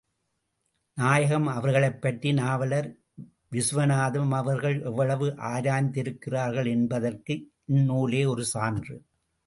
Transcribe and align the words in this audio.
நாயகம் 0.93 1.47
அவர்களைப் 1.47 2.01
பற்றி 2.01 2.33
நாவலர் 2.33 2.97
விசுவநாதம் 3.51 4.31
அவர்கள் 4.31 4.81
எவ்வளவு 4.81 5.27
ஆராய்ந்திருக்கிறார்கள் 5.27 6.67
என்பதற்கு 6.67 7.51
இந்நூலே 7.67 8.27
ஒரு 8.27 8.45
சான்று. 8.45 9.03